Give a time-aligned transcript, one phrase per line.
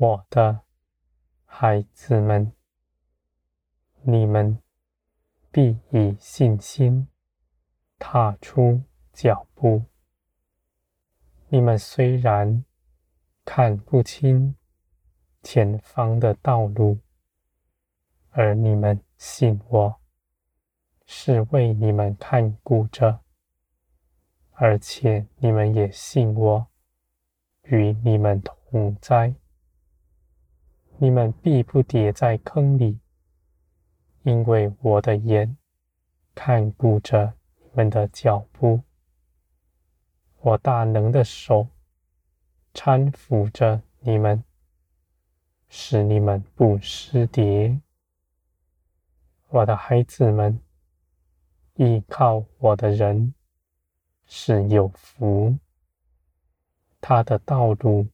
[0.00, 0.60] 我的
[1.44, 2.52] 孩子们，
[4.02, 4.62] 你们
[5.50, 7.08] 必以信心
[7.98, 8.80] 踏出
[9.12, 9.82] 脚步。
[11.48, 12.64] 你们虽然
[13.44, 14.54] 看不清
[15.42, 17.00] 前方的道路，
[18.30, 20.00] 而你们信我，
[21.06, 23.18] 是为你们看顾着，
[24.52, 26.68] 而且你们也信我，
[27.64, 29.34] 与你们同在。
[31.00, 32.98] 你们必不跌在坑里，
[34.24, 35.56] 因为我的眼
[36.34, 38.82] 看顾着你们的脚步，
[40.40, 41.68] 我大能的手
[42.74, 44.42] 搀扶着你们，
[45.68, 47.80] 使你们不失跌。
[49.50, 50.60] 我的孩子们，
[51.74, 53.34] 依靠我的人
[54.26, 55.56] 是有福，
[57.00, 58.08] 他的道路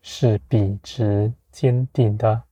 [0.00, 1.32] 是笔直。
[1.52, 2.44] 坚定的，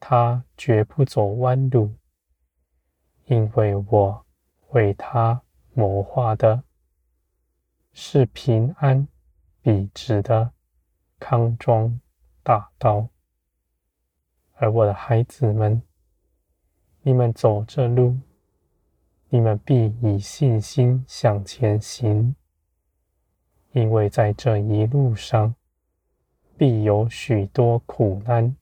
[0.00, 1.94] 他绝不走弯路，
[3.26, 4.26] 因为我
[4.70, 5.40] 为他
[5.72, 6.64] 谋划的
[7.92, 9.06] 是平安
[9.62, 10.52] 笔直的
[11.20, 12.00] 康庄
[12.42, 13.08] 大道。
[14.54, 15.80] 而我的孩子们，
[17.02, 18.18] 你们走这路，
[19.28, 22.34] 你们必以信心向前行，
[23.70, 25.54] 因为在这一路上。
[26.56, 28.56] 必有许多苦难，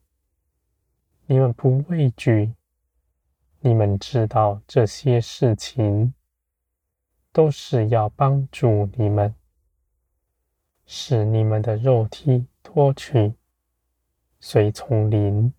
[1.26, 2.54] 你们不畏惧。
[3.60, 6.14] 你们知道这些事情
[7.32, 9.34] 都是要帮助你们，
[10.84, 13.34] 使你们的肉体脱去，
[14.40, 15.52] 随从灵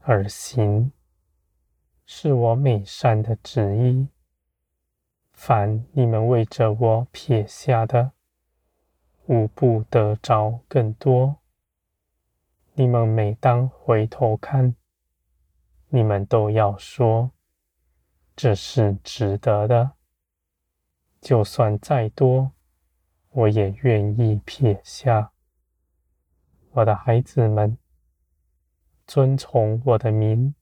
[0.00, 0.90] 而行，
[2.06, 4.08] 是我美善的旨意。
[5.32, 8.12] 凡你们为着我撇下的，
[9.26, 11.36] 无不得着更多。
[12.76, 14.74] 你们每当回头看，
[15.90, 17.30] 你们都要说
[18.34, 19.92] ：“这是值得的。”
[21.22, 22.50] 就算再多，
[23.30, 25.30] 我也愿意撇下。
[26.72, 27.78] 我的孩子们，
[29.06, 30.56] 遵从我的名，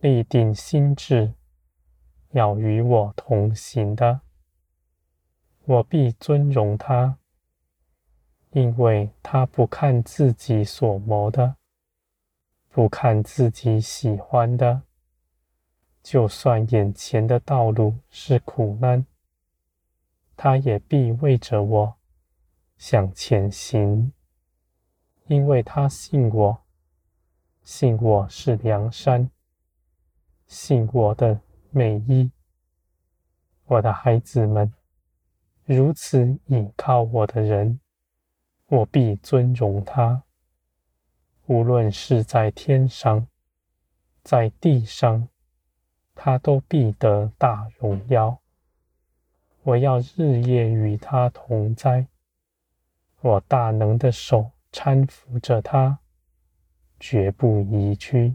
[0.00, 1.32] 立定心志，
[2.32, 4.20] 要与我同行的，
[5.64, 7.18] 我必尊荣他。
[8.56, 11.56] 因为他不看自己所谋的，
[12.70, 14.80] 不看自己喜欢的，
[16.02, 19.04] 就算眼前的道路是苦难，
[20.38, 21.96] 他也必为着我
[22.78, 24.10] 向前行，
[25.26, 26.58] 因为他信我，
[27.62, 29.30] 信我是梁山，
[30.46, 31.38] 信我的
[31.68, 32.30] 美意。
[33.66, 34.72] 我的孩子们，
[35.66, 37.78] 如此倚靠我的人。
[38.68, 40.24] 我必尊荣他，
[41.46, 43.28] 无论是在天上，
[44.24, 45.28] 在地上，
[46.16, 48.40] 他都必得大荣耀。
[49.62, 52.08] 我要日夜与他同在，
[53.20, 56.00] 我大能的手搀扶着他，
[56.98, 58.34] 绝不移去。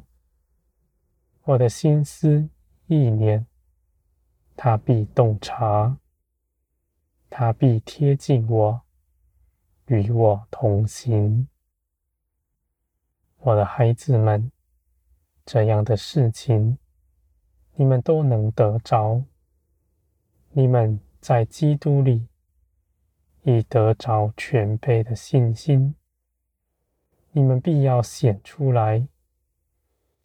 [1.44, 2.50] 我的心思
[2.88, 3.46] 意念，
[4.56, 5.98] 他必洞察，
[7.30, 8.82] 他必贴近我。
[9.92, 11.50] 与我同行，
[13.40, 14.50] 我的孩子们，
[15.46, 16.78] 这样的事情
[17.74, 19.22] 你们都能得着。
[20.52, 22.26] 你们在基督里
[23.42, 25.94] 已得着全备的信心，
[27.32, 29.06] 你们必要显出来，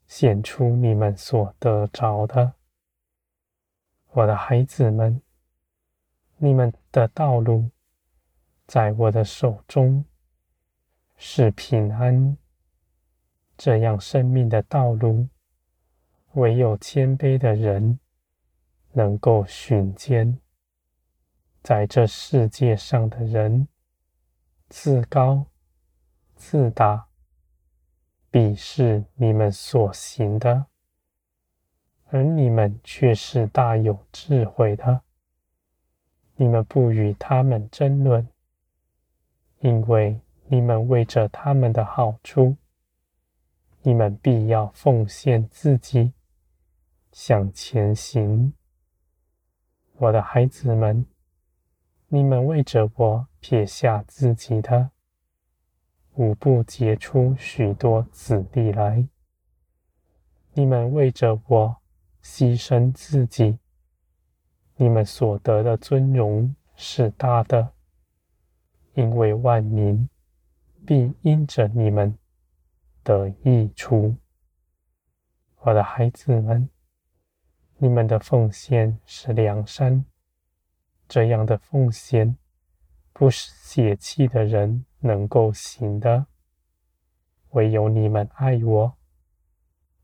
[0.07, 2.53] 显出你们所得着的。
[4.13, 5.21] 我的孩子们，
[6.37, 7.69] 你们的道路。
[8.67, 10.05] 在我的手中
[11.17, 12.37] 是平安，
[13.57, 15.29] 这样生命的道路，
[16.33, 18.01] 唯有谦卑的人
[18.93, 20.41] 能够寻见。
[21.63, 23.69] 在这世界上的人，
[24.69, 25.47] 自高
[26.35, 27.07] 自大，
[28.33, 30.67] 鄙视你们所行的，
[32.07, 35.03] 而你们却是大有智慧的。
[36.35, 38.29] 你们不与他们争论。
[39.61, 42.57] 因为你们为着他们的好处，
[43.83, 46.13] 你们必要奉献自己，
[47.11, 48.53] 向前行。
[49.99, 51.07] 我的孩子们，
[52.09, 54.91] 你们为着我撇下自己的，
[56.15, 59.09] 五不结出许多子弟来。
[60.53, 61.77] 你们为着我
[62.23, 63.59] 牺牲自己，
[64.77, 67.76] 你们所得的尊荣是大的。
[68.97, 70.09] 因为万民
[70.87, 72.17] 必因着你们
[73.03, 74.17] 得益处。
[75.59, 76.69] 我的孩子们，
[77.77, 80.07] 你们的奉献是良善，
[81.07, 82.39] 这样的奉献
[83.13, 86.27] 不是血气的人能够行的，
[87.51, 88.97] 唯有你们爱我，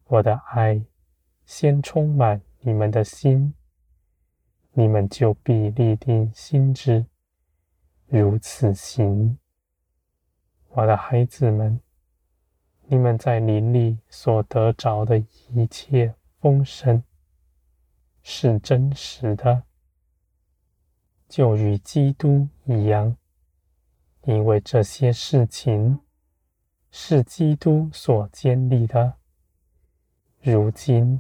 [0.05, 0.85] 我的爱
[1.47, 3.55] 先充满你们的心，
[4.73, 7.07] 你们就必立定心志，
[8.21, 9.39] 如此行。
[10.69, 11.81] 我的孩子们。
[12.87, 15.19] 你们在林里所得着的
[15.49, 17.03] 一切丰盛，
[18.23, 19.63] 是真实的，
[21.27, 23.17] 就与基督一样，
[24.25, 26.01] 因为这些事情
[26.91, 29.15] 是基督所建立的。
[30.43, 31.19] 如今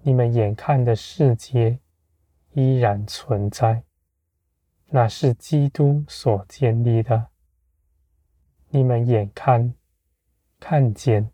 [0.00, 1.78] 你们眼看的世界
[2.52, 3.82] 依然存在，
[4.94, 7.28] 那是基督所建立的。
[8.68, 9.74] 你们眼看。
[10.60, 11.28] 看见，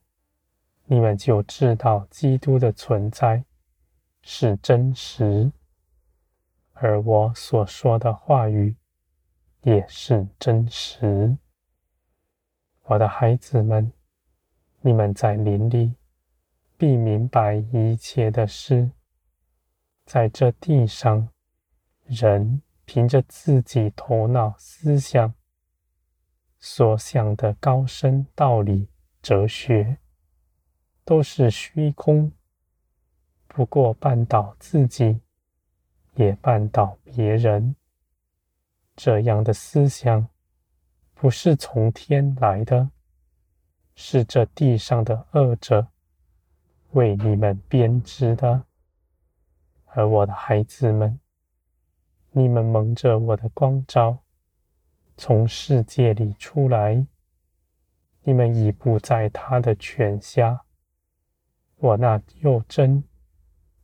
[0.86, 3.44] 你们就知道基督的存在
[4.22, 5.52] 是真实，
[6.72, 8.74] 而我所说的话语
[9.64, 11.36] 也是真实。
[12.84, 13.92] 我的孩子们，
[14.80, 15.92] 你们在林里
[16.78, 18.90] 必明白一切的事。
[20.06, 21.28] 在这地上，
[22.06, 25.34] 人凭着自己头脑思想
[26.58, 28.88] 所想的高深道理。
[29.20, 29.98] 哲学
[31.04, 32.32] 都是虚空，
[33.46, 35.20] 不过绊倒自己，
[36.14, 37.76] 也绊倒别人。
[38.96, 40.26] 这样的思想
[41.12, 42.90] 不是从天来的，
[43.94, 45.88] 是这地上的恶者
[46.92, 48.64] 为你们编织的。
[49.84, 51.20] 而我的孩子们，
[52.38, 54.22] 你们蒙着我的光照，
[55.16, 57.04] 从世界里出来。
[58.22, 60.64] 你们已不在他的权下，
[61.78, 63.02] 我那又真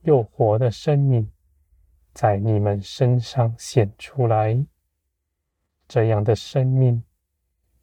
[0.02, 1.28] 又活的生命
[2.12, 4.64] 在你们身上显出来。
[5.88, 7.02] 这样的生命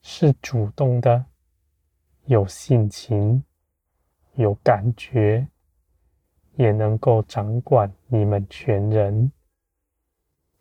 [0.01, 1.25] 是主动的，
[2.27, 3.43] 有性情，
[4.35, 5.45] 有感觉，
[6.53, 9.29] 也能够掌管你们全人。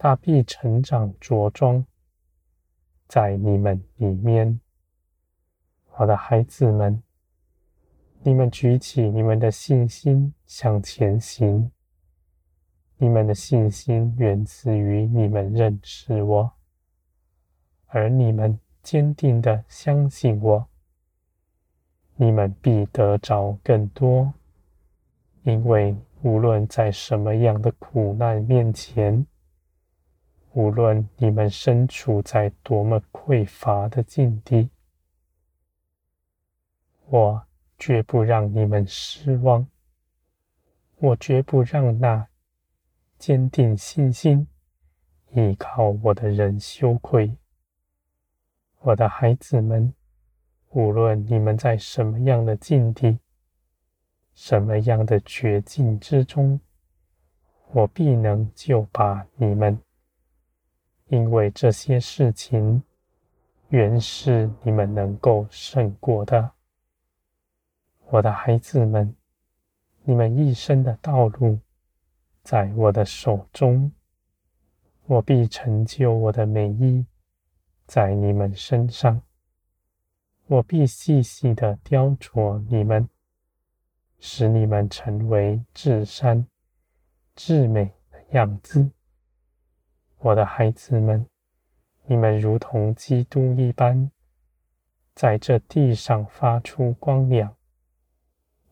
[0.02, 1.85] 他必成长茁壮
[3.06, 4.58] 在你们里面。
[5.99, 7.02] 我的孩子们，
[8.23, 11.70] 你们举起你们的信心向前行。
[12.97, 16.50] 你们的信心源自于你们认识我，
[17.88, 20.67] 而你们坚定的相信我，
[22.17, 24.32] 你们必得着更多。
[25.43, 29.26] 因为无论在什么样的苦难面前，
[30.52, 34.70] 无论你们身处在多么匮乏的境地，
[37.06, 37.47] 我
[37.79, 39.66] 绝不让你们失望，
[40.97, 42.26] 我绝不让那
[43.16, 44.49] 坚定信心、
[45.33, 47.37] 依靠我的人羞愧。
[48.80, 49.95] 我的孩子们，
[50.71, 53.21] 无论你们在什么样的境地、
[54.35, 56.61] 什么样的绝境之中，
[57.73, 59.80] 我必能救拔你们，
[61.11, 62.81] 因为这些事情
[63.69, 66.52] 原是你们能够胜过的。
[68.11, 69.12] 我的孩子们，
[70.05, 71.59] 你们一生的道路
[72.45, 73.90] 在我的手中，
[75.07, 77.05] 我必成就我的美意
[77.87, 79.21] 在你们身上，
[80.47, 83.09] 我必细细的雕琢你们，
[84.21, 86.47] 使你们成为至善、
[87.35, 88.88] 至美的样子。
[90.23, 91.27] 我的孩子们，
[92.05, 94.11] 你们如同基督一般，
[95.15, 97.57] 在这地上发出光亮。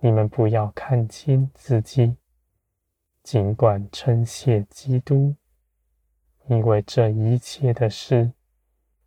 [0.00, 2.19] 你们不要看轻自己，
[3.23, 5.35] 尽管称谢基督，
[6.49, 8.31] 因为这一切的事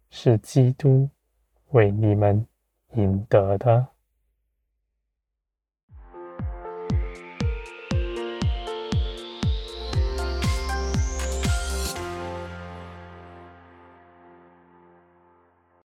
[0.10, 1.12] 是基督
[1.70, 2.48] 为你们
[2.94, 3.91] 赢得的。